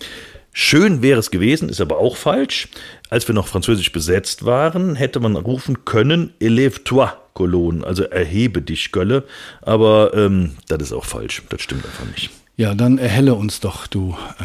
Schön 0.52 1.00
wäre 1.00 1.20
es 1.20 1.30
gewesen, 1.30 1.68
ist 1.68 1.80
aber 1.80 1.98
auch 1.98 2.16
falsch. 2.16 2.68
Als 3.08 3.28
wir 3.28 3.34
noch 3.34 3.46
französisch 3.46 3.92
besetzt 3.92 4.44
waren, 4.44 4.96
hätte 4.96 5.20
man 5.20 5.36
rufen 5.36 5.84
können, 5.84 6.32
élève-toi, 6.40 7.10
Cologne, 7.34 7.86
also 7.86 8.02
erhebe 8.02 8.60
dich, 8.60 8.90
Gölle. 8.90 9.24
Aber 9.62 10.12
ähm, 10.14 10.56
das 10.66 10.82
ist 10.82 10.92
auch 10.92 11.04
falsch. 11.04 11.42
Das 11.50 11.62
stimmt 11.62 11.84
einfach 11.86 12.04
nicht. 12.14 12.30
Ja, 12.56 12.74
dann 12.74 12.98
erhelle 12.98 13.34
uns 13.34 13.60
doch, 13.60 13.86
du 13.86 14.16
äh, 14.40 14.44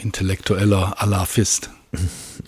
intellektueller 0.00 0.94
Alafist. 0.98 1.70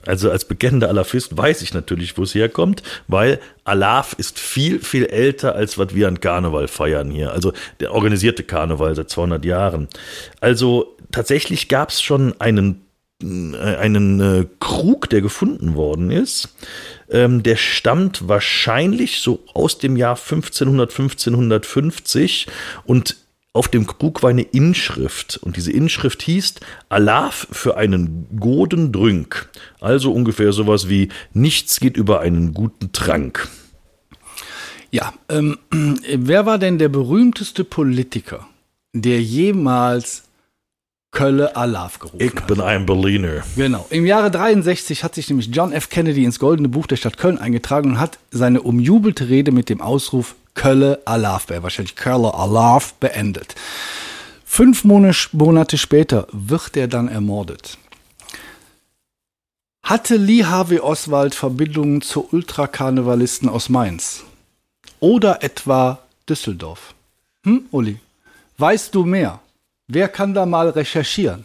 Also 0.07 0.31
als 0.31 0.45
bekennender 0.45 0.89
Alafist 0.89 1.37
weiß 1.37 1.63
ich 1.63 1.75
natürlich, 1.75 2.17
wo 2.17 2.23
es 2.23 2.35
herkommt, 2.35 2.83
weil 3.09 3.41
Alaf 3.65 4.15
ist 4.17 4.39
viel, 4.39 4.81
viel 4.81 5.07
älter, 5.07 5.55
als 5.55 5.79
was 5.79 5.95
wir 5.95 6.09
an 6.09 6.21
Karneval 6.21 6.69
feiern 6.69 7.11
hier. 7.11 7.33
Also 7.33 7.53
der 7.81 7.93
organisierte 7.93 8.45
Karneval 8.45 8.95
seit 8.95 9.11
200 9.11 9.45
Jahren. 9.45 9.89
Also 10.41 10.97
tatsächlich 11.11 11.69
gab 11.69 11.91
es 11.91 12.01
schon 12.01 12.41
einen, 12.41 12.83
einen 13.21 14.21
äh, 14.21 14.47
Krug, 14.61 15.11
der 15.11 15.21
gefunden 15.21 15.75
worden 15.75 16.11
ist. 16.11 16.55
Ähm, 17.11 17.43
der 17.43 17.57
stammt 17.57 18.29
wahrscheinlich 18.29 19.21
so 19.21 19.41
aus 19.55 19.79
dem 19.79 19.97
Jahr 19.97 20.17
1500, 20.17 20.91
1550 20.91 22.47
und 22.85 23.17
auf 23.55 23.69
dem 23.69 23.87
Krug 23.87 24.23
war 24.23 24.31
eine 24.31 24.43
Inschrift 24.43 25.37
und 25.43 25.57
diese 25.57 25.73
Inschrift 25.73 26.23
hieß 26.23 26.55
Alaf 26.89 27.47
für 27.51 27.77
einen 27.77 28.27
Goden 28.41 28.93
Drünk. 28.93 29.51
Also 29.81 30.13
ungefähr 30.13 30.53
sowas 30.53 30.89
wie 30.89 31.11
nichts 31.35 31.79
geht 31.79 31.97
über 31.97 32.21
einen 32.21 32.55
guten 32.55 32.93
Trank. 32.93 33.49
Ja, 34.91 35.13
ähm, 35.29 35.59
wer 36.17 36.47
war 36.47 36.59
denn 36.59 36.79
der 36.79 36.89
berühmteste 36.89 37.65
Politiker, 37.65 38.47
der 38.95 39.21
jemals 39.21 40.25
Kölle 41.11 41.55
Alaf 41.57 41.99
gerufen 41.99 42.21
Ich 42.25 42.35
hat? 42.35 42.47
bin 42.47 42.63
ein 42.63 42.87
Berliner. 42.87 43.43
Genau. 43.55 43.87
Im 43.91 44.07
Jahre 44.07 44.31
63 44.31 45.05
hat 45.05 45.15
sich 45.15 45.29
nämlich 45.29 45.49
John 45.53 45.73
F. 45.73 45.91
Kennedy 45.91 46.25
ins 46.25 46.39
Goldene 46.39 46.71
Buch 46.71 46.87
der 46.87 46.97
Stadt 46.97 47.19
Köln 47.19 47.37
eingetragen 47.37 47.91
und 47.91 48.01
hat 48.01 48.19
seine 48.31 48.63
umjubelte 48.63 49.29
Rede 49.29 49.53
mit 49.53 49.69
dem 49.69 49.83
Ausruf 49.83 50.37
Kölle 50.55 51.01
Alaf, 51.05 51.51
äh, 51.51 51.63
wahrscheinlich 51.63 51.97
Kölle 51.97 52.35
Alaf, 52.35 52.95
beendet. 52.95 53.55
Fünf 54.45 54.85
Monate 54.85 55.29
Monate 55.33 55.79
später 55.79 56.27
wird 56.33 56.77
er 56.77 56.89
dann 56.89 57.09
ermordet. 57.09 57.79
Hatte 59.83 60.17
Lee 60.17 60.45
Harvey 60.45 60.79
Oswald 60.79 61.35
Verbindungen 61.35 62.03
zu 62.03 62.29
Ultrakarnevalisten 62.31 63.49
aus 63.49 63.69
Mainz? 63.69 64.25
Oder 65.01 65.43
etwa 65.43 65.99
Düsseldorf? 66.29 66.95
Hm, 67.45 67.67
Uli? 67.73 67.99
Weißt 68.59 68.95
du 68.95 69.05
mehr? 69.05 69.41
Wer 69.89 70.09
kann 70.09 70.35
da 70.35 70.47
mal 70.47 70.69
recherchieren? 70.69 71.45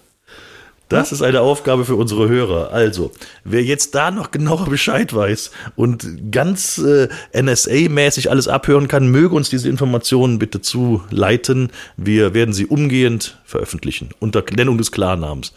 Das 0.90 1.12
ist 1.12 1.22
eine 1.22 1.42
Aufgabe 1.42 1.84
für 1.84 1.96
unsere 1.96 2.30
Hörer. 2.30 2.72
Also, 2.72 3.12
wer 3.44 3.64
jetzt 3.64 3.94
da 3.96 4.12
noch 4.12 4.32
genauer 4.32 4.66
Bescheid 4.70 5.14
weiß 5.14 5.52
und 5.76 6.32
ganz 6.32 6.78
äh, 6.78 7.10
NSA-mäßig 7.34 8.30
alles 8.30 8.48
abhören 8.48 8.88
kann, 8.88 9.08
möge 9.08 9.36
uns 9.36 9.50
diese 9.50 9.70
Informationen 9.70 10.40
bitte 10.40 10.62
zuleiten. 10.62 11.72
Wir 11.98 12.34
werden 12.34 12.54
sie 12.54 12.66
umgehend 12.66 13.38
veröffentlichen, 13.46 14.12
unter 14.20 14.44
Nennung 14.56 14.78
des 14.78 14.92
Klarnamens. 14.92 15.54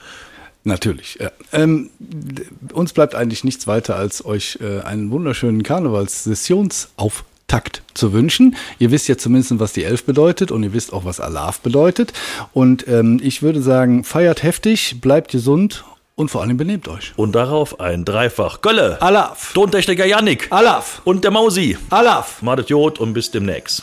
Natürlich. 0.65 1.17
Ja. 1.21 1.31
Ähm, 1.53 1.91
uns 2.73 2.93
bleibt 2.93 3.15
eigentlich 3.15 3.45
nichts 3.45 3.67
weiter, 3.67 3.97
als 3.97 4.25
euch 4.25 4.59
äh, 4.61 4.81
einen 4.81 5.11
wunderschönen 5.11 5.63
Karnevalssessionsauftakt 7.50 7.83
zu 7.95 8.12
wünschen. 8.12 8.57
Ihr 8.78 8.90
wisst 8.90 9.09
ja 9.09 9.16
zumindest, 9.16 9.59
was 9.59 9.73
die 9.73 9.85
Elf 9.85 10.04
bedeutet 10.04 10.50
und 10.50 10.62
ihr 10.62 10.73
wisst 10.73 10.92
auch, 10.92 11.04
was 11.04 11.21
Alaf 11.21 11.61
bedeutet. 11.61 12.12
Und 12.52 12.87
ähm, 12.88 13.21
ich 13.23 13.42
würde 13.42 13.61
sagen, 13.61 14.04
feiert 14.04 14.42
heftig, 14.42 15.00
bleibt 15.00 15.30
gesund 15.30 15.85
und 16.14 16.30
vor 16.30 16.42
allem 16.42 16.57
benehmt 16.57 16.88
euch. 16.88 17.12
Und 17.16 17.35
darauf 17.35 17.80
ein 17.80 18.04
Dreifach 18.04 18.61
Gölle, 18.61 19.00
Alaf! 19.02 19.52
Tontechniker 19.54 20.07
Yannick 20.07 20.49
Alaf! 20.50 21.02
und 21.04 21.25
der 21.25 21.30
Mausi. 21.30 21.76
Alaf! 21.90 22.42
Madet 22.42 22.71
Jod 22.71 22.99
und 23.00 23.12
bis 23.12 23.30
demnächst. 23.30 23.83